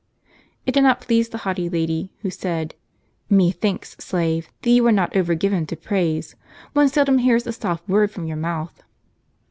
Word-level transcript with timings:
It 0.65 0.71
did 0.71 0.81
not 0.81 0.99
please 1.01 1.29
the 1.29 1.37
haughty 1.37 1.69
lady, 1.69 2.11
who 2.21 2.31
said, 2.31 2.73
"Methinks, 3.29 3.91
slave, 3.99 4.49
that 4.63 4.69
you 4.71 4.87
are 4.87 4.91
not 4.91 5.15
over 5.15 5.35
given 5.35 5.67
to 5.67 5.75
praise. 5.77 6.35
One 6.73 6.89
seldom 6.89 7.19
hears 7.19 7.45
a 7.45 7.53
soft 7.53 7.87
word 7.87 8.09
from 8.09 8.25
your 8.25 8.37
mouth." 8.37 8.81